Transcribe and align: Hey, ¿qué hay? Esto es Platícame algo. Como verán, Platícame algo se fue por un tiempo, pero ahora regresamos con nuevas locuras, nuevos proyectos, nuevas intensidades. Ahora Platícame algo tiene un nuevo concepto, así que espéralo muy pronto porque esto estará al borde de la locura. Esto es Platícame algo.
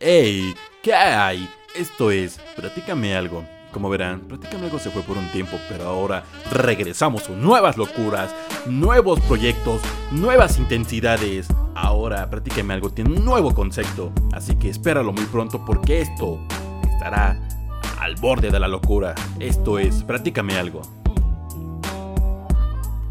Hey, 0.00 0.54
¿qué 0.80 0.94
hay? 0.94 1.50
Esto 1.74 2.12
es 2.12 2.38
Platícame 2.54 3.16
algo. 3.16 3.44
Como 3.72 3.90
verán, 3.90 4.20
Platícame 4.20 4.66
algo 4.66 4.78
se 4.78 4.90
fue 4.90 5.02
por 5.02 5.18
un 5.18 5.26
tiempo, 5.32 5.58
pero 5.68 5.88
ahora 5.88 6.22
regresamos 6.52 7.24
con 7.24 7.42
nuevas 7.42 7.76
locuras, 7.76 8.32
nuevos 8.66 9.18
proyectos, 9.22 9.82
nuevas 10.12 10.56
intensidades. 10.60 11.48
Ahora 11.74 12.30
Platícame 12.30 12.74
algo 12.74 12.90
tiene 12.90 13.10
un 13.10 13.24
nuevo 13.24 13.52
concepto, 13.52 14.12
así 14.32 14.54
que 14.54 14.68
espéralo 14.68 15.12
muy 15.12 15.24
pronto 15.24 15.64
porque 15.64 16.02
esto 16.02 16.38
estará 16.92 17.36
al 17.98 18.14
borde 18.14 18.52
de 18.52 18.60
la 18.60 18.68
locura. 18.68 19.16
Esto 19.40 19.80
es 19.80 20.04
Platícame 20.04 20.56
algo. 20.56 20.82